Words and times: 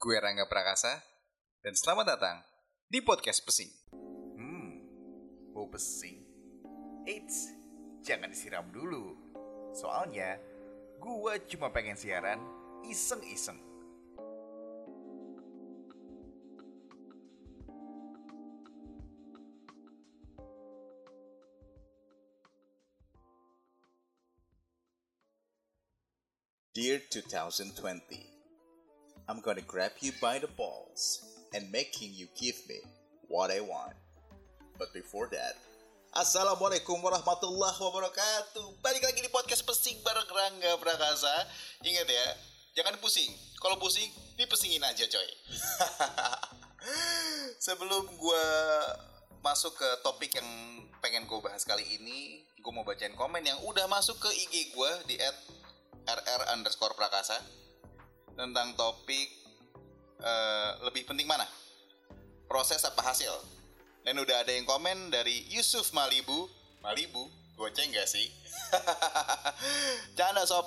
Gue 0.00 0.16
Rangga 0.16 0.48
Prakasa, 0.48 0.96
dan 1.60 1.76
selamat 1.76 2.16
datang 2.16 2.40
di 2.88 3.04
Podcast 3.04 3.44
Pesing. 3.44 3.68
Hmm, 4.32 4.80
bau 5.52 5.68
pesing. 5.68 6.24
Eits, 7.04 7.52
jangan 8.00 8.32
disiram 8.32 8.64
dulu. 8.72 9.12
Soalnya, 9.76 10.40
gua 10.96 11.36
cuma 11.44 11.68
pengen 11.68 12.00
siaran 12.00 12.40
iseng-iseng. 12.88 13.60
Dear 26.72 27.04
2020, 27.12 28.39
I'm 29.30 29.38
gonna 29.38 29.62
grab 29.62 29.94
you 30.02 30.10
by 30.18 30.42
the 30.42 30.50
balls 30.58 31.22
and 31.54 31.70
making 31.70 32.10
you 32.18 32.26
give 32.34 32.58
me 32.66 32.82
what 33.30 33.54
I 33.54 33.62
want. 33.62 33.94
But 34.74 34.90
before 34.90 35.30
that, 35.30 35.54
Assalamualaikum 36.10 36.98
warahmatullahi 36.98 37.78
wabarakatuh. 37.78 38.82
Balik 38.82 39.06
lagi 39.06 39.22
di 39.22 39.30
podcast 39.30 39.62
pesing 39.62 40.02
bareng 40.02 40.26
Rangga 40.26 40.74
Prakasa. 40.82 41.30
Ingat 41.78 42.10
ya, 42.10 42.26
jangan 42.82 42.98
pusing. 42.98 43.30
Kalau 43.62 43.78
pusing, 43.78 44.10
dipesingin 44.34 44.82
aja 44.82 45.06
coy. 45.06 45.30
Sebelum 47.70 48.10
gue 48.10 48.46
masuk 49.46 49.78
ke 49.78 49.88
topik 50.02 50.34
yang 50.34 50.50
pengen 50.98 51.30
gue 51.30 51.38
bahas 51.38 51.62
kali 51.62 51.86
ini, 51.86 52.42
gue 52.58 52.72
mau 52.74 52.82
bacain 52.82 53.14
komen 53.14 53.46
yang 53.46 53.62
udah 53.62 53.86
masuk 53.86 54.18
ke 54.18 54.30
IG 54.50 54.74
gue 54.74 54.90
di 55.06 55.22
rr 55.22 56.42
underscore 56.50 56.98
prakasa 56.98 57.59
tentang 58.40 58.72
topik 58.72 59.28
eh, 60.24 60.70
lebih 60.88 61.04
penting 61.04 61.28
mana? 61.28 61.44
Proses 62.48 62.80
apa 62.88 63.04
hasil? 63.04 63.30
Dan 64.00 64.16
udah 64.16 64.40
ada 64.40 64.56
yang 64.56 64.64
komen 64.64 65.12
dari 65.12 65.44
Yusuf 65.52 65.92
Malibu. 65.92 66.48
Malibu? 66.80 67.28
Goceng 67.60 67.92
gak 67.92 68.08
sih? 68.08 68.32
Canda 70.16 70.48
sob. 70.48 70.64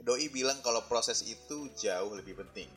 Doi 0.00 0.30
bilang 0.30 0.62
kalau 0.62 0.86
proses 0.86 1.26
itu 1.26 1.66
jauh 1.74 2.14
lebih 2.14 2.38
penting. 2.38 2.70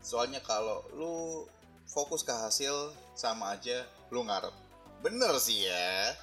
Soalnya 0.00 0.40
kalau 0.40 0.82
lu 0.96 1.44
fokus 1.86 2.24
ke 2.24 2.32
hasil 2.32 2.90
sama 3.14 3.54
aja 3.54 3.84
lu 4.08 4.24
ngarep. 4.24 4.50
Bener 5.04 5.36
sih 5.36 5.68
ya. 5.68 6.16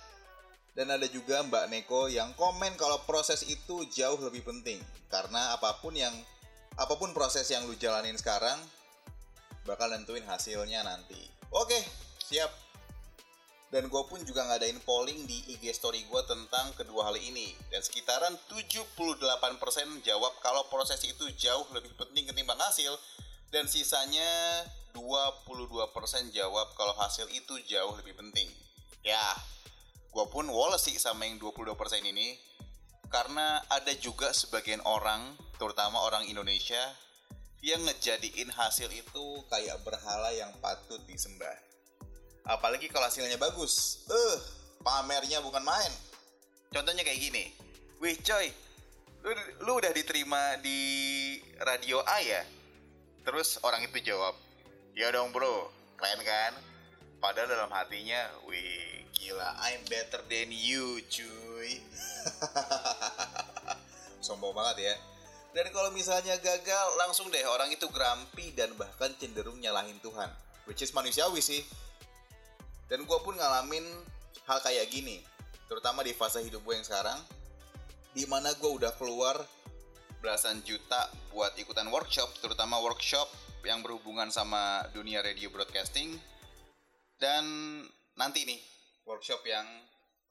Dan 0.73 0.89
ada 0.89 1.05
juga 1.05 1.45
Mbak 1.45 1.69
Neko 1.69 2.09
yang 2.09 2.33
komen 2.33 2.73
kalau 2.81 2.97
proses 3.05 3.45
itu 3.45 3.85
jauh 3.93 4.17
lebih 4.17 4.41
penting. 4.41 4.81
Karena 5.07 5.53
apa 5.53 5.77
pun 5.77 5.93
yang 5.93 6.11
apa 6.73 6.93
pun 6.97 7.13
proses 7.13 7.45
yang 7.53 7.69
lu 7.69 7.77
jalanin 7.77 8.17
sekarang 8.17 8.57
bakal 9.63 9.87
nentuin 9.93 10.25
hasilnya 10.25 10.83
nanti. 10.83 11.19
Oke, 11.53 11.77
siap. 12.17 12.49
Dan 13.73 13.89
gue 13.89 14.03
pun 14.05 14.21
juga 14.21 14.45
ngadain 14.45 14.77
polling 14.85 15.25
di 15.25 15.57
IG 15.57 15.73
story 15.73 16.05
gue 16.05 16.21
tentang 16.29 16.77
kedua 16.77 17.09
hal 17.09 17.17
ini. 17.17 17.57
Dan 17.73 17.81
sekitaran 17.81 18.37
78% 18.45 18.93
jawab 20.05 20.33
kalau 20.45 20.61
proses 20.69 21.01
itu 21.01 21.25
jauh 21.33 21.65
lebih 21.73 21.89
penting 21.97 22.29
ketimbang 22.29 22.61
hasil. 22.61 22.93
Dan 23.49 23.65
sisanya 23.65 24.61
22% 24.93 25.89
jawab 26.33 26.67
kalau 26.77 26.93
hasil 27.01 27.25
itu 27.33 27.57
jauh 27.65 27.97
lebih 27.97 28.13
penting. 28.13 28.45
Ya, 29.01 29.21
gue 30.13 30.25
pun 30.29 30.45
woles 30.53 30.85
sih 30.85 30.97
sama 31.01 31.25
yang 31.25 31.41
22% 31.41 31.73
ini 32.05 32.37
karena 33.09 33.61
ada 33.69 33.93
juga 33.97 34.33
sebagian 34.33 34.81
orang 34.85 35.37
terutama 35.63 36.03
orang 36.03 36.27
Indonesia 36.27 36.83
yang 37.63 37.79
ngejadiin 37.87 38.51
hasil 38.51 38.91
itu 38.91 39.25
kayak 39.47 39.79
berhala 39.87 40.35
yang 40.35 40.51
patut 40.59 40.99
disembah. 41.07 41.55
Apalagi 42.43 42.91
kalau 42.91 43.07
hasilnya 43.07 43.39
bagus. 43.39 44.03
Eh 44.11 44.11
uh, 44.11 44.37
pamernya 44.83 45.39
bukan 45.39 45.63
main. 45.63 45.91
Contohnya 46.75 47.07
kayak 47.07 47.23
gini. 47.23 47.55
Wih 48.03 48.19
coy 48.19 48.51
lu, 49.23 49.31
lu 49.63 49.71
udah 49.79 49.95
diterima 49.95 50.59
di 50.59 50.79
radio 51.63 52.03
A 52.03 52.19
ya? 52.19 52.43
Terus 53.23 53.55
orang 53.63 53.87
itu 53.87 54.03
jawab 54.03 54.35
ya 54.99 55.07
dong 55.15 55.31
bro. 55.31 55.71
Keren 55.95 56.19
kan? 56.27 56.51
Padahal 57.23 57.47
dalam 57.47 57.71
hatinya 57.71 58.27
wih 58.51 58.99
Gila, 59.13 59.45
I'm 59.61 59.85
better 59.87 60.25
than 60.25 60.49
you, 60.49 60.97
cuy. 61.05 61.77
Sombong 64.25 64.57
banget 64.57 64.89
ya. 64.89 64.95
Dan 65.53 65.69
kalau 65.69 65.93
misalnya 65.93 66.33
gagal, 66.41 66.87
langsung 66.97 67.29
deh 67.29 67.45
orang 67.45 67.69
itu 67.69 67.85
grampi 67.93 68.49
dan 68.57 68.73
bahkan 68.73 69.13
cenderung 69.21 69.61
nyalahin 69.61 70.01
Tuhan. 70.01 70.25
Which 70.65 70.81
is 70.81 70.89
manusiawi 70.97 71.45
sih. 71.45 71.61
Dan 72.89 73.05
gue 73.05 73.19
pun 73.21 73.37
ngalamin 73.37 73.85
hal 74.49 74.59
kayak 74.65 74.89
gini. 74.89 75.21
Terutama 75.69 76.01
di 76.01 76.17
fase 76.17 76.41
hidup 76.41 76.65
gue 76.65 76.73
yang 76.73 76.85
sekarang. 76.85 77.21
Di 78.17 78.25
mana 78.25 78.49
gue 78.57 78.69
udah 78.69 78.97
keluar 78.97 79.37
belasan 80.25 80.65
juta 80.65 81.13
buat 81.29 81.53
ikutan 81.61 81.85
workshop. 81.93 82.33
Terutama 82.41 82.81
workshop 82.81 83.29
yang 83.61 83.85
berhubungan 83.85 84.33
sama 84.33 84.89
dunia 84.89 85.21
radio 85.21 85.53
broadcasting. 85.53 86.17
Dan 87.21 87.45
nanti 88.17 88.41
nih, 88.43 88.57
workshop 89.05 89.45
yang 89.45 89.69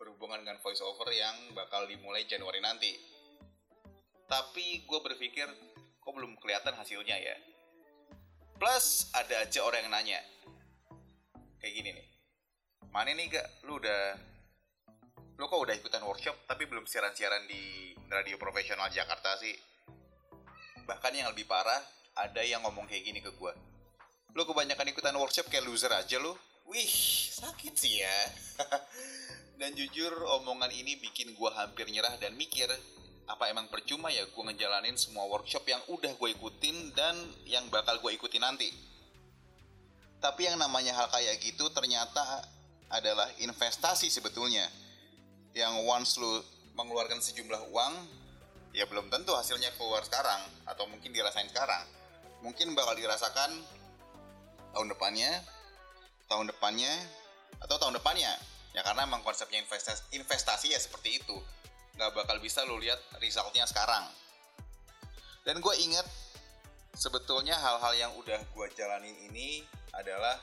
berhubungan 0.02 0.42
dengan 0.42 0.58
voice 0.58 0.82
over 0.82 1.06
yang 1.14 1.54
bakal 1.54 1.86
dimulai 1.86 2.26
Januari 2.26 2.58
nanti. 2.58 3.11
Tapi 4.32 4.88
gue 4.88 5.00
berpikir, 5.04 5.44
kok 6.00 6.12
belum 6.16 6.40
kelihatan 6.40 6.72
hasilnya 6.72 7.20
ya? 7.20 7.36
Plus 8.56 9.12
ada 9.12 9.44
aja 9.44 9.60
orang 9.60 9.84
yang 9.84 9.92
nanya, 9.92 10.20
kayak 11.60 11.74
gini 11.76 11.92
nih, 11.92 12.06
mana 12.88 13.12
nih 13.12 13.28
gak, 13.28 13.68
lu 13.68 13.76
udah, 13.76 14.16
lu 15.36 15.44
kok 15.44 15.60
udah 15.60 15.76
ikutan 15.76 16.00
workshop 16.00 16.48
tapi 16.48 16.64
belum 16.64 16.88
siaran-siaran 16.88 17.44
di 17.44 17.92
radio 18.08 18.40
profesional 18.40 18.88
Jakarta 18.88 19.36
sih? 19.36 19.52
Bahkan 20.88 21.12
yang 21.12 21.28
lebih 21.36 21.44
parah, 21.44 21.84
ada 22.16 22.40
yang 22.40 22.64
ngomong 22.64 22.88
kayak 22.88 23.04
gini 23.04 23.20
ke 23.20 23.36
gue, 23.36 23.52
lu 24.32 24.48
kebanyakan 24.48 24.96
ikutan 24.96 25.12
workshop 25.20 25.52
kayak 25.52 25.68
loser 25.68 25.92
aja 25.92 26.16
lu, 26.16 26.32
Wih, 26.72 26.94
sakit 27.36 27.74
sih 27.76 28.00
ya. 28.00 28.18
dan 29.60 29.76
jujur 29.76 30.24
omongan 30.40 30.72
ini 30.72 30.96
bikin 30.96 31.36
gue 31.36 31.50
hampir 31.52 31.84
nyerah 31.92 32.16
dan 32.16 32.32
mikir, 32.32 32.70
apa 33.26 33.48
emang 33.48 33.70
percuma 33.70 34.10
ya 34.10 34.26
gue 34.26 34.42
ngejalanin 34.52 34.98
semua 34.98 35.26
workshop 35.30 35.62
yang 35.66 35.82
udah 35.88 36.12
gue 36.14 36.28
ikutin 36.34 36.90
dan 36.92 37.14
yang 37.46 37.66
bakal 37.70 37.98
gue 38.02 38.12
ikuti 38.14 38.42
nanti. 38.42 38.68
Tapi 40.22 40.46
yang 40.46 40.58
namanya 40.58 40.94
hal 40.94 41.10
kayak 41.10 41.38
gitu 41.42 41.70
ternyata 41.74 42.22
adalah 42.90 43.26
investasi 43.42 44.10
sebetulnya. 44.10 44.66
Yang 45.52 45.74
once 45.84 46.12
lu 46.16 46.40
mengeluarkan 46.78 47.20
sejumlah 47.20 47.68
uang, 47.68 47.94
ya 48.72 48.88
belum 48.88 49.12
tentu 49.12 49.36
hasilnya 49.36 49.74
keluar 49.76 50.00
sekarang 50.06 50.40
atau 50.64 50.88
mungkin 50.88 51.12
dirasain 51.12 51.50
sekarang. 51.50 51.84
Mungkin 52.40 52.74
bakal 52.74 52.96
dirasakan 52.96 53.50
tahun 54.72 54.88
depannya 54.88 55.30
tahun 56.32 56.48
depannya 56.48 56.88
atau 57.60 57.76
tahun 57.76 58.00
depannya 58.00 58.32
ya 58.72 58.80
karena 58.80 59.04
emang 59.04 59.20
konsepnya 59.20 59.60
investasi, 59.60 60.16
investasi 60.16 60.72
ya 60.72 60.80
seperti 60.80 61.20
itu 61.20 61.36
nggak 61.96 62.12
bakal 62.16 62.36
bisa 62.40 62.64
lo 62.64 62.80
lihat 62.80 62.98
resultnya 63.20 63.66
sekarang. 63.68 64.08
Dan 65.42 65.58
gue 65.58 65.74
inget 65.82 66.06
sebetulnya 66.94 67.58
hal-hal 67.58 67.92
yang 67.98 68.12
udah 68.20 68.38
gue 68.38 68.66
jalanin 68.78 69.16
ini 69.26 69.66
adalah 69.96 70.38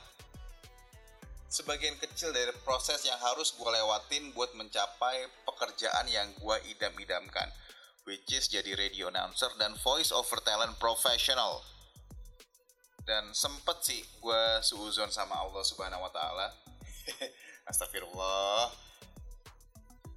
sebagian 1.50 1.98
kecil 1.98 2.30
dari 2.30 2.52
proses 2.62 3.02
yang 3.02 3.18
harus 3.18 3.56
gue 3.56 3.66
lewatin 3.66 4.30
buat 4.36 4.54
mencapai 4.54 5.26
pekerjaan 5.48 6.06
yang 6.06 6.28
gue 6.38 6.56
idam-idamkan 6.70 7.50
which 8.10 8.26
is 8.32 8.48
jadi 8.48 8.74
radio 8.76 9.06
announcer 9.06 9.50
dan 9.60 9.76
voice 9.80 10.10
over 10.10 10.40
talent 10.42 10.74
professional. 10.82 11.62
Dan 13.06 13.30
sempet 13.34 13.82
sih 13.86 14.02
gue 14.22 14.42
suuzon 14.62 15.10
sama 15.10 15.38
Allah 15.38 15.62
Subhanahu 15.62 16.04
Wa 16.08 16.12
Taala. 16.14 16.46
Astagfirullah 17.70 18.89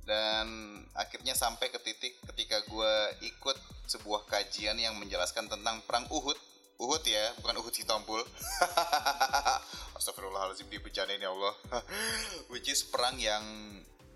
dan 0.04 0.48
akhirnya 0.94 1.32
sampai 1.32 1.72
ke 1.72 1.80
titik 1.80 2.20
ketika 2.34 2.60
gue 2.68 2.94
ikut 3.24 3.58
sebuah 3.88 4.28
kajian 4.28 4.76
yang 4.76 5.00
menjelaskan 5.00 5.48
tentang 5.48 5.80
perang 5.88 6.04
Uhud 6.12 6.36
Uhud 6.80 7.04
ya 7.08 7.32
bukan 7.40 7.64
Uhud 7.64 7.72
si 7.72 7.88
tombol 7.88 8.20
Astagfirullahaladzim 9.98 10.68
dibencanain 10.68 11.22
ya 11.24 11.32
Allah 11.32 11.56
which 12.52 12.68
is 12.68 12.84
perang 12.84 13.16
yang 13.16 13.44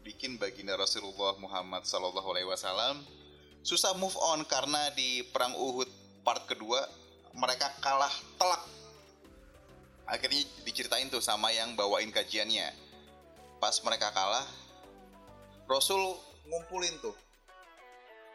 bikin 0.04 0.36
baginda 0.36 0.76
Rasulullah 0.76 1.40
Muhammad 1.40 1.88
Wasallam 1.88 3.04
susah 3.64 3.96
move 3.96 4.16
on 4.20 4.44
karena 4.44 4.92
di 4.92 5.24
perang 5.32 5.56
Uhud 5.56 5.88
part 6.28 6.44
kedua 6.44 6.84
mereka 7.38 7.70
kalah 7.80 8.12
telak. 8.42 8.64
Akhirnya 10.10 10.42
diceritain 10.66 11.08
tuh 11.08 11.22
sama 11.22 11.54
yang 11.54 11.78
bawain 11.78 12.10
kajiannya. 12.10 12.74
Pas 13.62 13.78
mereka 13.86 14.10
kalah, 14.10 14.46
Rasul 15.68 16.00
ngumpulin 16.48 16.96
tuh 17.04 17.16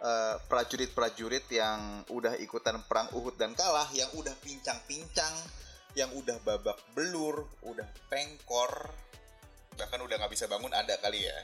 eh, 0.05 0.37
prajurit-prajurit 0.47 1.49
yang 1.49 2.05
udah 2.13 2.37
ikutan 2.37 2.85
perang 2.85 3.09
Uhud 3.17 3.41
dan 3.41 3.57
kalah, 3.57 3.89
yang 3.97 4.13
udah 4.13 4.37
pincang-pincang, 4.45 5.33
yang 5.97 6.13
udah 6.13 6.37
babak 6.45 6.77
belur, 6.93 7.49
udah 7.65 7.89
pengkor, 8.13 8.93
bahkan 9.81 10.01
udah 10.05 10.21
nggak 10.21 10.33
bisa 10.33 10.45
bangun 10.45 10.77
ada 10.77 11.01
kali 11.01 11.25
ya. 11.25 11.39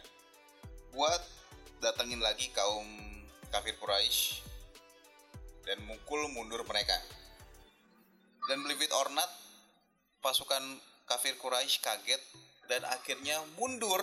Buat 0.93 1.25
datengin 1.81 2.20
lagi 2.20 2.52
kaum 2.52 2.85
kafir 3.49 3.76
Quraisy 3.81 4.44
dan 5.64 5.81
mukul 5.88 6.29
mundur 6.37 6.61
mereka. 6.69 6.96
Dan 8.49 8.64
believe 8.64 8.85
it 8.85 8.93
or 8.93 9.08
not, 9.12 9.29
pasukan 10.20 10.61
kafir 11.08 11.37
Quraisy 11.40 11.81
kaget 11.81 12.20
dan 12.69 12.85
akhirnya 12.85 13.40
mundur 13.56 14.00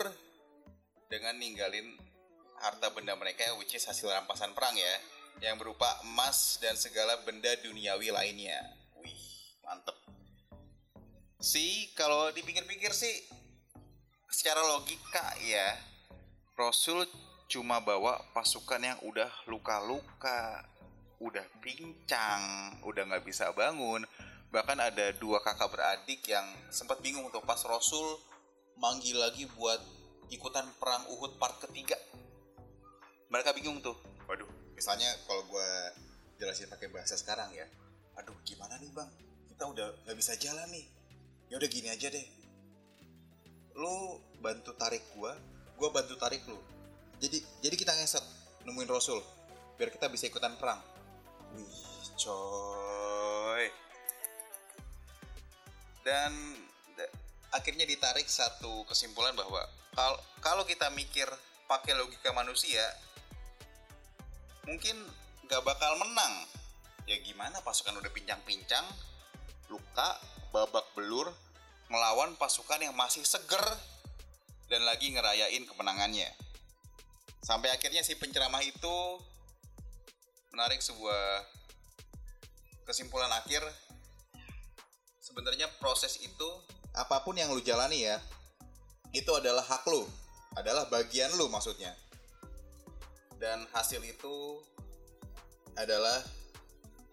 dengan 1.12 1.38
ninggalin 1.38 1.98
harta 2.60 2.90
benda 2.94 3.14
mereka 3.20 3.46
which 3.60 3.76
is 3.76 3.86
hasil 3.86 4.10
rampasan 4.10 4.56
perang 4.56 4.74
ya 4.74 4.96
yang 5.44 5.60
berupa 5.60 6.00
emas 6.08 6.56
dan 6.64 6.80
segala 6.80 7.20
benda 7.28 7.52
duniawi 7.60 8.08
lainnya. 8.08 8.60
Wih, 8.96 9.60
mantep. 9.68 9.96
Sih, 11.44 11.92
kalau 11.94 12.32
dipikir-pikir 12.32 12.96
sih 12.96 13.14
secara 14.32 14.64
logika 14.64 15.36
ya 15.44 15.76
Rasul 16.56 17.04
cuma 17.52 17.84
bawa 17.84 18.24
pasukan 18.32 18.80
yang 18.80 19.00
udah 19.04 19.28
luka-luka, 19.52 20.64
udah 21.20 21.44
pincang, 21.60 22.76
udah 22.88 23.04
nggak 23.12 23.28
bisa 23.28 23.52
bangun. 23.52 24.08
Bahkan 24.50 24.80
ada 24.80 25.12
dua 25.20 25.44
kakak 25.44 25.68
beradik 25.68 26.24
yang 26.32 26.48
sempat 26.72 27.04
bingung 27.04 27.28
tuh 27.28 27.44
pas 27.44 27.60
Rasul 27.68 28.24
manggil 28.80 29.20
lagi 29.20 29.44
buat 29.52 29.84
ikutan 30.30 30.66
perang 30.80 31.06
Uhud 31.12 31.38
part 31.38 31.60
ketiga. 31.62 31.98
Mereka 33.30 33.54
bingung 33.58 33.82
tuh. 33.82 33.98
Waduh, 34.26 34.50
misalnya 34.74 35.10
kalau 35.30 35.46
gue 35.46 35.70
jelasin 36.42 36.70
pakai 36.72 36.90
bahasa 36.90 37.16
sekarang 37.16 37.52
ya. 37.54 37.66
Aduh, 38.20 38.36
gimana 38.48 38.80
nih 38.80 38.92
bang? 38.96 39.10
Kita 39.52 39.68
udah 39.68 39.88
nggak 40.08 40.18
bisa 40.18 40.34
jalan 40.40 40.68
nih. 40.72 40.86
Ya 41.52 41.56
udah 41.60 41.70
gini 41.70 41.88
aja 41.92 42.08
deh. 42.10 42.26
Lu 43.76 44.20
bantu 44.40 44.72
tarik 44.80 45.04
gua, 45.16 45.36
gua 45.76 45.90
bantu 45.92 46.16
tarik 46.16 46.42
lu. 46.48 46.58
Jadi 47.20 47.44
jadi 47.64 47.76
kita 47.76 47.92
ngeset 47.96 48.24
nemuin 48.64 48.90
Rasul 48.90 49.20
biar 49.76 49.92
kita 49.92 50.08
bisa 50.08 50.28
ikutan 50.28 50.56
perang. 50.56 50.80
Wih, 51.56 52.08
coy. 52.20 53.66
Dan 56.04 56.32
da- 56.32 56.75
akhirnya 57.56 57.88
ditarik 57.88 58.28
satu 58.28 58.84
kesimpulan 58.92 59.32
bahwa 59.32 59.64
kalau 60.44 60.68
kita 60.68 60.92
mikir 60.92 61.24
pakai 61.72 61.96
logika 61.96 62.36
manusia 62.36 62.84
mungkin 64.68 64.98
nggak 65.48 65.64
bakal 65.64 65.96
menang. 66.02 66.34
Ya 67.06 67.22
gimana 67.22 67.62
pasukan 67.62 68.02
udah 68.02 68.10
pincang-pincang, 68.10 68.82
luka, 69.70 70.10
babak 70.50 70.84
belur, 70.98 71.30
melawan 71.88 72.34
pasukan 72.36 72.82
yang 72.82 72.98
masih 72.98 73.22
seger 73.22 73.62
dan 74.68 74.82
lagi 74.84 75.14
ngerayain 75.14 75.64
kemenangannya. 75.70 76.34
Sampai 77.46 77.70
akhirnya 77.70 78.02
si 78.02 78.18
penceramah 78.18 78.66
itu 78.66 79.22
menarik 80.50 80.82
sebuah 80.82 81.46
kesimpulan 82.90 83.30
akhir. 83.38 83.62
Sebenarnya 85.22 85.70
proses 85.78 86.18
itu 86.26 86.50
apa 86.96 87.22
pun 87.22 87.36
yang 87.36 87.52
lu 87.52 87.60
jalani 87.60 88.08
ya, 88.08 88.18
itu 89.12 89.32
adalah 89.36 89.64
hak 89.64 89.84
lu, 89.88 90.08
adalah 90.56 90.88
bagian 90.88 91.32
lu 91.36 91.52
maksudnya. 91.52 91.92
Dan 93.36 93.68
hasil 93.76 94.00
itu 94.02 94.64
adalah 95.76 96.24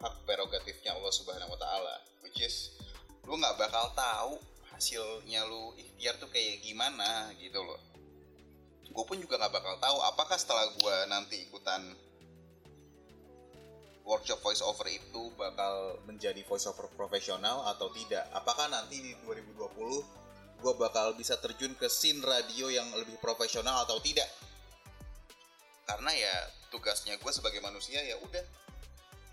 hak 0.02 0.14
prerogatifnya 0.26 0.94
Allah 0.94 1.12
Subhanahu 1.12 1.50
wa 1.50 1.58
taala, 1.58 1.94
which 2.23 2.38
is 2.43 2.75
lu 3.26 3.38
nggak 3.38 3.58
bakal 3.58 3.90
tahu 3.94 4.32
hasilnya 4.75 5.46
lu 5.46 5.75
ikhtiar 5.79 6.19
tuh 6.19 6.26
kayak 6.26 6.58
gimana 6.58 7.31
gitu 7.38 7.62
loh 7.62 7.78
gue 8.93 9.05
pun 9.08 9.17
juga 9.17 9.40
nggak 9.40 9.55
bakal 9.56 9.75
tahu 9.81 9.99
apakah 10.05 10.37
setelah 10.37 10.69
gue 10.69 10.96
nanti 11.08 11.49
ikutan 11.49 11.81
workshop 14.02 14.43
voice 14.43 14.62
over 14.62 14.87
itu 14.90 15.31
bakal 15.38 15.99
menjadi 16.06 16.43
voice 16.46 16.66
over 16.66 16.90
profesional 16.94 17.66
atau 17.70 17.90
tidak? 17.94 18.26
Apakah 18.34 18.66
nanti 18.70 18.99
di 18.99 19.12
2020 19.26 20.62
gue 20.62 20.72
bakal 20.78 21.19
bisa 21.19 21.38
terjun 21.43 21.75
ke 21.75 21.90
scene 21.90 22.22
radio 22.22 22.70
yang 22.70 22.87
lebih 22.94 23.19
profesional 23.22 23.82
atau 23.87 23.99
tidak? 24.02 24.26
Karena 25.87 26.10
ya 26.14 26.34
tugasnya 26.70 27.19
gue 27.19 27.32
sebagai 27.34 27.58
manusia 27.62 27.99
ya 28.02 28.19
udah 28.22 28.44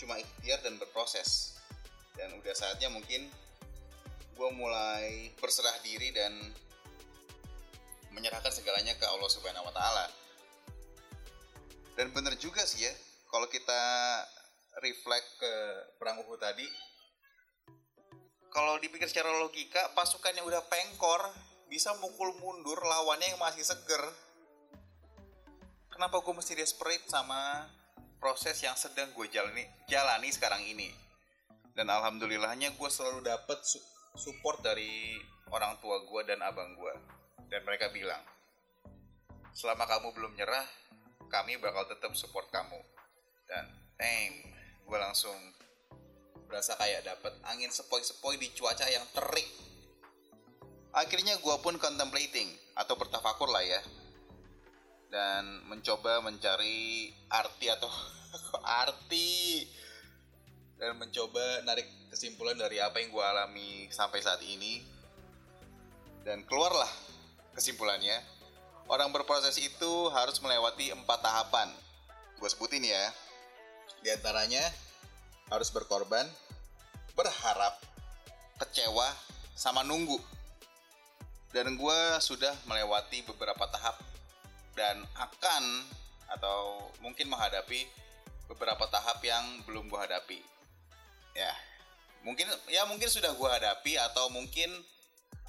cuma 0.01 0.18
ikhtiar 0.18 0.62
dan 0.62 0.77
berproses. 0.77 1.57
Dan 2.18 2.36
udah 2.36 2.54
saatnya 2.54 2.92
mungkin 2.92 3.30
gue 4.39 4.50
mulai 4.56 5.33
berserah 5.39 5.75
diri 5.83 6.16
dan 6.16 6.31
menyerahkan 8.16 8.51
segalanya 8.51 8.95
ke 8.98 9.06
Allah 9.06 9.30
Subhanahu 9.30 9.68
wa 9.68 9.74
taala. 9.74 10.06
Dan 12.00 12.16
bener 12.16 12.39
juga 12.39 12.63
sih 12.63 12.88
ya, 12.88 12.94
kalau 13.27 13.51
kita 13.51 13.81
reflect 14.80 15.28
ke 15.40 15.54
perang 16.00 16.24
Uhud 16.24 16.40
tadi, 16.40 16.68
kalau 18.50 18.81
dipikir 18.81 19.06
secara 19.06 19.30
logika, 19.38 19.94
pasukan 19.94 20.34
yang 20.34 20.46
udah 20.50 20.66
pengkor 20.66 21.22
bisa 21.70 21.94
mukul 22.02 22.34
mundur 22.42 22.81
lawannya 22.81 23.38
yang 23.38 23.42
masih 23.42 23.62
seger. 23.62 24.02
Kenapa 25.94 26.18
gue 26.18 26.34
mesti 26.34 26.58
desperate 26.58 27.06
sama 27.06 27.70
proses 28.18 28.58
yang 28.66 28.74
sedang 28.74 29.14
gue 29.14 29.30
jalani, 29.30 29.70
jalani 29.86 30.34
sekarang 30.34 30.66
ini? 30.66 30.90
Dan 31.78 31.94
alhamdulillahnya 31.94 32.74
gue 32.74 32.90
selalu 32.90 33.22
dapet 33.22 33.62
su- 33.62 33.86
support 34.18 34.66
dari 34.66 35.22
orang 35.54 35.78
tua 35.78 36.02
gue 36.02 36.22
dan 36.26 36.42
abang 36.42 36.74
gue. 36.74 36.94
Dan 37.54 37.62
mereka 37.70 37.94
bilang, 37.94 38.26
selama 39.54 39.86
kamu 39.86 40.10
belum 40.18 40.34
nyerah, 40.34 40.66
kami 41.30 41.62
bakal 41.62 41.86
tetap 41.86 42.18
support 42.18 42.50
kamu. 42.50 42.81
Dan, 43.46 43.66
damn, 43.94 44.59
gue 44.90 44.98
langsung 44.98 45.38
berasa 46.50 46.74
kayak 46.74 47.06
dapet 47.06 47.30
angin 47.46 47.70
sepoi-sepoi 47.70 48.42
di 48.42 48.50
cuaca 48.58 48.90
yang 48.90 49.06
terik. 49.14 49.46
Akhirnya 50.98 51.38
gue 51.38 51.56
pun 51.62 51.78
contemplating 51.78 52.50
atau 52.74 52.98
bertafakur 52.98 53.54
lah 53.54 53.62
ya. 53.62 53.78
Dan 55.14 55.62
mencoba 55.70 56.26
mencari 56.26 57.14
arti 57.30 57.70
atau 57.70 57.86
arti? 58.82 59.62
Dan 60.82 60.98
mencoba 60.98 61.62
narik 61.70 61.86
kesimpulan 62.10 62.58
dari 62.58 62.82
apa 62.82 62.98
yang 62.98 63.14
gue 63.14 63.22
alami 63.22 63.86
sampai 63.94 64.26
saat 64.26 64.42
ini. 64.42 64.82
Dan 66.26 66.50
keluarlah 66.50 66.90
kesimpulannya. 67.54 68.26
Orang 68.90 69.14
berproses 69.14 69.54
itu 69.62 70.10
harus 70.10 70.42
melewati 70.42 70.90
empat 70.90 71.22
tahapan. 71.22 71.69
Gue 72.42 72.50
sebutin 72.50 72.81
ya 72.81 73.29
di 74.00 74.10
antaranya 74.12 74.64
harus 75.50 75.70
berkorban 75.74 76.26
berharap 77.18 77.76
kecewa 78.62 79.08
sama 79.58 79.84
nunggu. 79.84 80.20
Dan 81.50 81.76
gue 81.76 82.00
sudah 82.22 82.54
melewati 82.70 83.26
beberapa 83.26 83.66
tahap 83.74 83.98
dan 84.78 85.02
akan 85.18 85.64
atau 86.30 86.94
mungkin 87.02 87.26
menghadapi 87.26 87.90
beberapa 88.46 88.86
tahap 88.88 89.18
yang 89.26 89.66
belum 89.66 89.90
gue 89.90 90.00
hadapi. 90.00 90.40
Ya 91.34 91.52
mungkin 92.22 92.46
ya 92.70 92.86
mungkin 92.86 93.10
sudah 93.10 93.34
gue 93.34 93.50
hadapi 93.50 93.98
atau 93.98 94.30
mungkin 94.30 94.70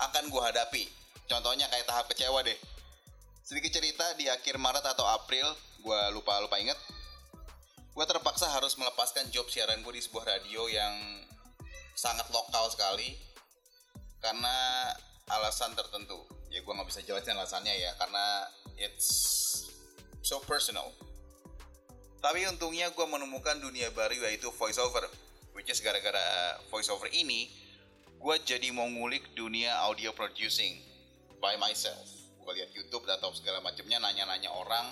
akan 0.00 0.32
gue 0.32 0.42
hadapi. 0.42 0.84
Contohnya 1.28 1.68
kayak 1.68 1.84
tahap 1.84 2.08
kecewa 2.08 2.40
deh. 2.42 2.56
Sedikit 3.44 3.76
cerita 3.76 4.16
di 4.16 4.26
akhir 4.26 4.56
Maret 4.56 4.88
atau 4.96 5.04
April 5.04 5.46
gue 5.84 6.00
lupa 6.16 6.40
lupa 6.40 6.56
inget 6.60 6.76
gue 7.90 8.04
terpaksa 8.06 8.46
harus 8.54 8.78
melepaskan 8.78 9.28
job 9.34 9.50
siaran 9.50 9.82
gue 9.82 9.94
di 9.98 10.02
sebuah 10.02 10.38
radio 10.38 10.70
yang 10.70 10.94
sangat 11.98 12.30
lokal 12.30 12.70
sekali 12.70 13.18
karena 14.22 14.88
alasan 15.30 15.74
tertentu. 15.74 16.16
Ya 16.50 16.62
gue 16.62 16.72
nggak 16.72 16.88
bisa 16.90 17.02
jelasin 17.02 17.34
alasannya 17.34 17.74
ya 17.74 17.90
karena 17.98 18.46
it's 18.78 19.08
so 20.22 20.38
personal. 20.46 20.94
Tapi 22.20 22.44
untungnya 22.46 22.92
gue 22.92 23.06
menemukan 23.06 23.58
dunia 23.58 23.90
baru 23.96 24.28
yaitu 24.28 24.52
voiceover 24.54 25.08
which 25.56 25.72
is 25.72 25.82
gara-gara 25.82 26.56
voiceover 26.70 27.10
ini 27.10 27.50
gue 28.20 28.36
jadi 28.44 28.68
mau 28.70 28.84
ngulik 28.84 29.32
dunia 29.32 29.80
audio 29.88 30.12
producing 30.12 30.78
by 31.40 31.56
myself. 31.56 32.06
Gue 32.44 32.52
lihat 32.60 32.70
YouTube 32.76 33.08
atau 33.08 33.32
segala 33.32 33.64
macamnya 33.64 33.98
nanya-nanya 33.98 34.52
orang 34.52 34.86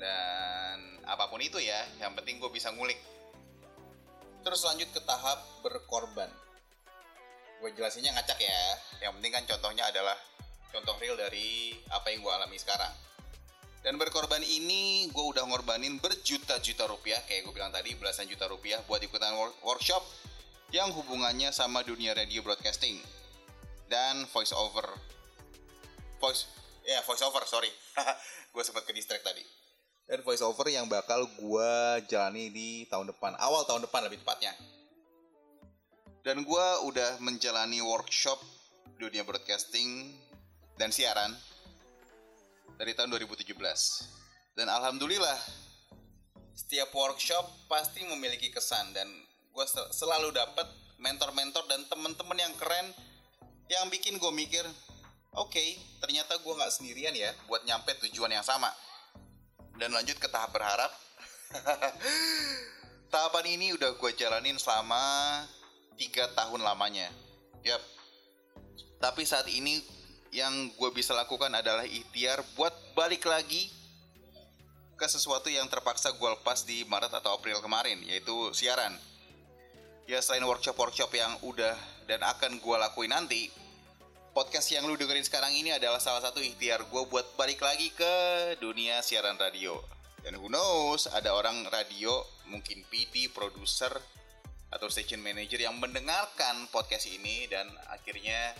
dan 0.00 0.89
apa 1.06 1.28
pun 1.32 1.40
itu 1.40 1.56
ya 1.60 1.80
yang 2.02 2.12
penting 2.12 2.36
gue 2.40 2.50
bisa 2.52 2.72
ngulik. 2.74 2.98
Terus 4.40 4.64
lanjut 4.64 4.88
ke 4.92 5.00
tahap 5.04 5.38
berkorban. 5.60 6.28
Gue 7.60 7.70
jelasinnya 7.76 8.16
ngacak 8.16 8.40
ya. 8.40 8.62
Yang 9.04 9.12
penting 9.20 9.32
kan 9.36 9.44
contohnya 9.56 9.84
adalah 9.92 10.16
contoh 10.72 10.96
real 10.96 11.16
dari 11.16 11.76
apa 11.92 12.08
yang 12.08 12.24
gue 12.24 12.32
alami 12.32 12.56
sekarang. 12.56 12.92
Dan 13.80 13.96
berkorban 13.96 14.44
ini 14.44 15.08
gue 15.08 15.24
udah 15.24 15.40
ngorbanin 15.48 15.96
berjuta-juta 16.04 16.84
rupiah 16.84 17.16
Kayak 17.24 17.48
gue 17.48 17.54
bilang 17.56 17.72
tadi 17.72 17.96
belasan 17.96 18.28
juta 18.28 18.44
rupiah 18.44 18.76
buat 18.84 19.00
ikutan 19.00 19.32
wor- 19.32 19.56
workshop 19.64 20.04
Yang 20.68 21.00
hubungannya 21.00 21.48
sama 21.48 21.80
dunia 21.80 22.12
radio 22.12 22.44
broadcasting 22.44 23.00
Dan 23.88 24.28
voice 24.28 24.52
over. 24.52 24.84
Voice, 26.20 26.44
ya 26.84 27.00
voice 27.08 27.24
over 27.24 27.40
sorry. 27.48 27.72
Gue 28.52 28.60
sempat 28.60 28.84
ke 28.84 28.92
distract 28.92 29.24
tadi 29.24 29.59
Dan 30.10 30.26
voice 30.26 30.42
over 30.42 30.66
yang 30.66 30.90
bakal 30.90 31.30
gue 31.38 31.72
jalani 32.10 32.50
di 32.50 32.82
tahun 32.90 33.14
depan 33.14 33.38
Awal 33.38 33.62
tahun 33.62 33.86
depan 33.86 34.10
lebih 34.10 34.18
tepatnya 34.26 34.50
Dan 36.26 36.42
gue 36.42 36.66
udah 36.90 37.22
menjalani 37.22 37.78
workshop 37.78 38.42
dunia 38.98 39.22
broadcasting 39.24 40.12
dan 40.76 40.92
siaran 40.92 41.32
dari 42.80 42.96
tahun 42.96 43.12
2017. 43.12 43.52
Dan 44.56 44.72
alhamdulillah 44.72 45.36
setiap 46.56 46.92
workshop 46.96 47.68
pasti 47.68 48.04
memiliki 48.04 48.52
kesan 48.52 48.92
dan 48.96 49.08
gue 49.52 49.66
selalu 49.92 50.32
dapat 50.32 50.68
mentor-mentor 51.00 51.64
dan 51.68 51.84
teman-teman 51.88 52.36
yang 52.36 52.52
keren 52.60 52.92
yang 53.72 53.88
bikin 53.88 54.20
gue 54.20 54.32
mikir, 54.34 54.64
oke 55.36 55.64
ternyata 56.00 56.36
gue 56.40 56.52
nggak 56.52 56.72
sendirian 56.72 57.16
ya 57.16 57.32
buat 57.48 57.64
nyampe 57.64 57.96
tujuan 58.08 58.32
yang 58.32 58.44
sama. 58.44 58.68
Dan 59.80 59.96
lanjut 59.96 60.20
ke 60.20 60.28
tahap 60.28 60.52
berharap. 60.52 60.92
Tahapan 63.12 63.46
ini 63.56 63.72
udah 63.72 63.96
gue 63.96 64.12
jalanin 64.12 64.60
selama 64.60 65.00
tiga 65.96 66.28
tahun 66.36 66.60
lamanya. 66.60 67.08
Yap. 67.64 67.80
Tapi 69.00 69.24
saat 69.24 69.48
ini 69.48 69.80
yang 70.30 70.68
gue 70.76 70.90
bisa 70.92 71.16
lakukan 71.16 71.48
adalah 71.50 71.88
ikhtiar 71.88 72.44
buat 72.54 72.70
balik 72.92 73.24
lagi 73.24 73.72
ke 75.00 75.06
sesuatu 75.08 75.48
yang 75.48 75.64
terpaksa 75.66 76.12
gue 76.12 76.28
lepas 76.28 76.68
di 76.68 76.84
Maret 76.84 77.16
atau 77.16 77.40
April 77.40 77.64
kemarin, 77.64 78.04
yaitu 78.04 78.52
siaran. 78.52 78.92
Ya 80.04 80.20
selain 80.20 80.44
workshop-workshop 80.44 81.08
yang 81.16 81.32
udah 81.40 81.72
dan 82.04 82.20
akan 82.20 82.60
gue 82.60 82.76
lakuin 82.76 83.08
nanti, 83.08 83.48
podcast 84.30 84.70
yang 84.70 84.86
lu 84.86 84.94
dengerin 84.94 85.26
sekarang 85.26 85.50
ini 85.50 85.74
adalah 85.74 85.98
salah 85.98 86.22
satu 86.22 86.38
ikhtiar 86.38 86.86
gue 86.86 87.02
buat 87.10 87.34
balik 87.34 87.58
lagi 87.62 87.90
ke 87.90 88.14
dunia 88.62 89.02
siaran 89.02 89.34
radio. 89.34 89.82
Dan 90.20 90.36
who 90.38 90.52
knows, 90.52 91.08
ada 91.10 91.32
orang 91.32 91.64
radio, 91.72 92.22
mungkin 92.52 92.84
PD, 92.92 93.32
produser, 93.32 93.90
atau 94.70 94.86
station 94.86 95.18
manager 95.18 95.58
yang 95.58 95.74
mendengarkan 95.82 96.68
podcast 96.70 97.10
ini 97.10 97.50
dan 97.50 97.66
akhirnya 97.90 98.54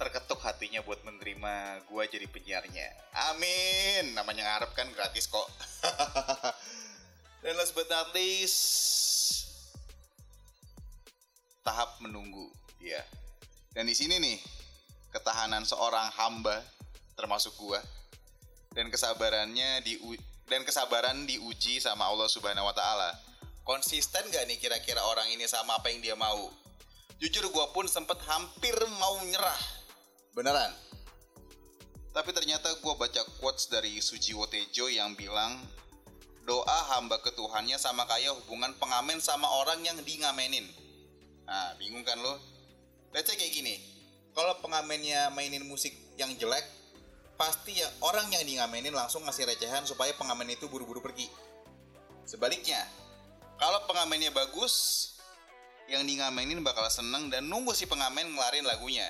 terketuk 0.00 0.40
hatinya 0.40 0.80
buat 0.82 1.02
menerima 1.04 1.84
gua 1.90 2.08
jadi 2.08 2.24
penyiarnya. 2.30 2.88
Amin. 3.34 4.16
Namanya 4.16 4.46
ngarep 4.46 4.70
kan 4.72 4.88
gratis 4.94 5.28
kok. 5.28 5.46
Dan 7.44 7.60
last 7.60 7.76
but 7.76 7.84
not 7.92 8.08
least, 8.16 8.56
tahap 11.60 12.00
menunggu, 12.00 12.48
ya. 12.80 13.04
Dan 13.76 13.84
di 13.84 13.92
sini 13.92 14.16
nih 14.16 14.63
ketahanan 15.14 15.62
seorang 15.62 16.10
hamba 16.18 16.58
termasuk 17.14 17.54
gua 17.54 17.78
dan 18.74 18.90
kesabarannya 18.90 19.86
di 19.86 19.94
dan 20.50 20.66
kesabaran 20.66 21.24
diuji 21.24 21.78
sama 21.78 22.10
Allah 22.10 22.26
Subhanahu 22.26 22.66
wa 22.66 22.74
taala. 22.74 23.14
Konsisten 23.64 24.28
gak 24.28 24.44
nih 24.44 24.60
kira-kira 24.60 25.00
orang 25.00 25.30
ini 25.32 25.48
sama 25.48 25.80
apa 25.80 25.88
yang 25.88 26.04
dia 26.04 26.12
mau? 26.18 26.52
Jujur 27.16 27.48
gua 27.48 27.72
pun 27.72 27.88
sempet 27.88 28.20
hampir 28.28 28.76
mau 29.00 29.16
nyerah. 29.24 29.62
Beneran. 30.36 30.68
Tapi 32.12 32.30
ternyata 32.36 32.68
gua 32.84 32.98
baca 33.00 33.24
quotes 33.40 33.72
dari 33.72 34.02
Sujiwo 34.04 34.44
Tejo 34.50 34.92
yang 34.92 35.16
bilang 35.16 35.56
doa 36.44 36.78
hamba 36.92 37.16
ke 37.24 37.32
Tuhannya 37.32 37.80
sama 37.80 38.04
kayak 38.04 38.36
hubungan 38.44 38.76
pengamen 38.76 39.16
sama 39.22 39.48
orang 39.64 39.80
yang 39.80 39.96
di 40.04 40.20
ngamenin. 40.20 40.66
Nah, 41.48 41.72
bingung 41.80 42.04
kan 42.04 42.20
lo? 42.20 42.36
Let's 43.16 43.32
say 43.32 43.38
kayak 43.40 43.54
gini. 43.54 43.93
Kalau 44.34 44.58
pengamennya 44.58 45.30
mainin 45.30 45.62
musik 45.62 45.94
yang 46.18 46.34
jelek, 46.34 46.66
pasti 47.38 47.78
ya 47.78 47.88
orang 48.02 48.26
yang 48.34 48.42
di 48.42 48.58
ngamenin 48.58 48.94
langsung 48.94 49.22
ngasih 49.22 49.46
recehan 49.46 49.86
supaya 49.86 50.10
pengamen 50.18 50.50
itu 50.50 50.66
buru-buru 50.66 50.98
pergi. 50.98 51.30
Sebaliknya, 52.26 52.82
kalau 53.62 53.86
pengamennya 53.86 54.34
bagus, 54.34 55.14
yang 55.88 56.04
di 56.08 56.16
ngamenin 56.16 56.64
bakal 56.64 56.88
seneng 56.88 57.28
dan 57.28 57.44
nunggu 57.44 57.76
si 57.76 57.84
pengamen 57.84 58.32
ngelarin 58.32 58.64
lagunya. 58.64 59.08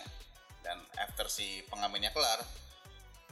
Dan 0.64 0.80
after 0.96 1.28
si 1.28 1.60
pengamennya 1.68 2.10
kelar, 2.10 2.40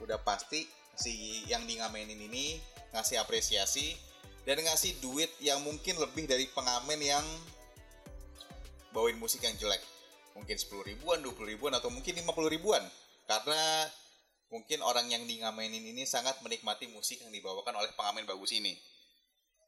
udah 0.04 0.20
pasti 0.20 0.68
si 0.92 1.42
yang 1.48 1.64
di 1.64 1.80
ngamenin 1.80 2.20
ini 2.28 2.60
ngasih 2.92 3.16
apresiasi 3.24 3.96
dan 4.44 4.60
ngasih 4.60 5.00
duit 5.00 5.32
yang 5.40 5.64
mungkin 5.64 5.96
lebih 5.96 6.28
dari 6.28 6.44
pengamen 6.52 7.00
yang 7.00 7.24
bawain 8.92 9.16
musik 9.16 9.40
yang 9.40 9.56
jelek. 9.56 9.80
Mungkin 10.32 10.56
10 10.56 10.88
ribuan, 10.88 11.18
20 11.20 11.52
ribuan, 11.52 11.72
atau 11.76 11.92
mungkin 11.92 12.16
50 12.16 12.48
ribuan. 12.48 12.82
Karena 13.28 13.88
mungkin 14.52 14.84
orang 14.84 15.08
yang 15.08 15.24
di 15.24 15.40
ngamenin 15.40 15.80
ini 15.80 16.04
sangat 16.04 16.40
menikmati 16.44 16.88
musik 16.92 17.24
yang 17.24 17.32
dibawakan 17.32 17.72
oleh 17.76 17.92
pengamen 17.96 18.28
bagus 18.28 18.52
ini. 18.52 18.76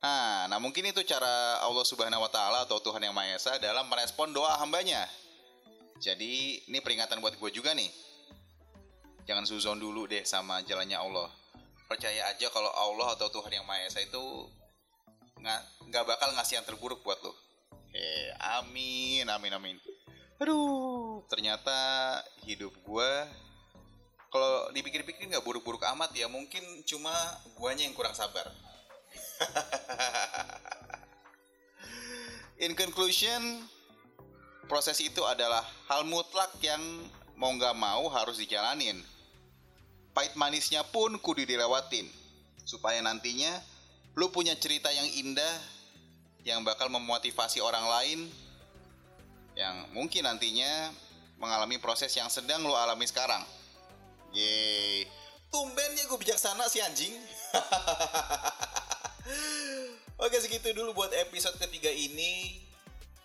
Nah, 0.04 0.44
nah 0.52 0.60
mungkin 0.60 0.84
itu 0.84 1.00
cara 1.08 1.64
Allah 1.64 1.84
Subhanahu 1.88 2.20
wa 2.20 2.28
taala 2.28 2.68
atau 2.68 2.76
Tuhan 2.76 3.00
Yang 3.00 3.16
Maha 3.16 3.28
Esa 3.32 3.52
dalam 3.56 3.88
merespon 3.88 4.36
doa 4.36 4.60
hambanya. 4.60 5.08
Jadi, 5.96 6.60
ini 6.68 6.78
peringatan 6.84 7.24
buat 7.24 7.32
gue 7.40 7.50
juga 7.54 7.72
nih. 7.72 7.88
Jangan 9.24 9.48
suzon 9.48 9.80
dulu 9.80 10.04
deh 10.04 10.20
sama 10.28 10.60
jalannya 10.68 11.00
Allah. 11.00 11.32
Percaya 11.88 12.28
aja 12.28 12.52
kalau 12.52 12.68
Allah 12.68 13.16
atau 13.16 13.32
Tuhan 13.32 13.56
Yang 13.56 13.64
Maha 13.64 13.80
Esa 13.88 14.04
itu 14.04 14.20
nggak 15.88 16.04
bakal 16.04 16.32
ngasih 16.36 16.60
yang 16.60 16.66
terburuk 16.68 17.00
buat 17.00 17.20
lo. 17.24 17.32
Eh, 17.94 18.28
amin, 18.60 19.24
amin, 19.24 19.52
amin. 19.56 19.76
Aduh, 20.44 21.24
ternyata 21.24 21.72
hidup 22.44 22.76
gue 22.84 23.12
kalau 24.28 24.68
dipikir-pikir 24.76 25.24
nggak 25.24 25.40
buruk-buruk 25.40 25.80
amat 25.96 26.12
ya 26.12 26.28
mungkin 26.28 26.60
cuma 26.84 27.08
guanya 27.56 27.88
yang 27.88 27.96
kurang 27.96 28.12
sabar. 28.12 28.44
In 32.60 32.76
conclusion, 32.76 33.40
proses 34.68 35.00
itu 35.00 35.24
adalah 35.24 35.64
hal 35.88 36.04
mutlak 36.04 36.52
yang 36.60 37.08
mau 37.40 37.48
nggak 37.56 37.80
mau 37.80 38.12
harus 38.12 38.36
dijalanin. 38.36 39.00
Pahit 40.12 40.36
manisnya 40.36 40.84
pun 40.84 41.16
kudu 41.24 41.48
dilewatin. 41.48 42.04
Supaya 42.68 43.00
nantinya 43.00 43.64
lu 44.12 44.28
punya 44.28 44.52
cerita 44.60 44.92
yang 44.92 45.08
indah 45.08 45.56
yang 46.44 46.60
bakal 46.68 46.92
memotivasi 46.92 47.64
orang 47.64 47.88
lain 47.88 48.43
yang 49.54 49.86
mungkin 49.94 50.26
nantinya 50.26 50.90
mengalami 51.38 51.78
proses 51.78 52.10
yang 52.14 52.30
sedang 52.30 52.66
lo 52.66 52.74
alami 52.74 53.06
sekarang. 53.06 53.42
Yeay. 54.34 55.06
Tumbennya 55.50 56.02
gue 56.10 56.18
bijaksana 56.18 56.66
si 56.66 56.82
anjing. 56.82 57.14
Oke 60.24 60.38
segitu 60.42 60.74
dulu 60.74 60.94
buat 60.94 61.14
episode 61.14 61.54
ketiga 61.62 61.90
ini. 61.90 62.58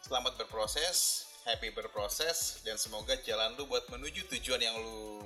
Selamat 0.05 0.37
berproses, 0.37 1.25
happy 1.45 1.73
berproses, 1.73 2.61
dan 2.65 2.77
semoga 2.77 3.17
jalan 3.25 3.57
lu 3.57 3.65
buat 3.65 3.85
menuju 3.89 4.29
tujuan 4.37 4.61
yang 4.61 4.77
lu 4.77 5.25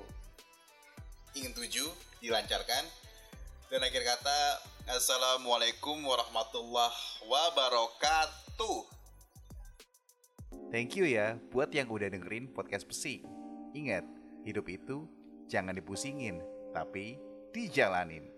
ingin 1.36 1.52
tuju 1.52 1.84
dilancarkan. 2.24 2.84
Dan 3.68 3.84
akhir 3.84 4.04
kata, 4.06 4.40
Assalamualaikum 4.92 6.00
warahmatullahi 6.04 7.28
wabarakatuh. 7.28 9.03
Thank 10.74 10.98
you 10.98 11.06
ya 11.06 11.38
buat 11.54 11.70
yang 11.70 11.86
udah 11.86 12.10
dengerin 12.10 12.50
podcast 12.50 12.90
Pesi. 12.90 13.22
Ingat, 13.78 14.10
hidup 14.42 14.66
itu 14.74 15.06
jangan 15.46 15.78
dipusingin, 15.78 16.42
tapi 16.74 17.22
dijalanin. 17.54 18.33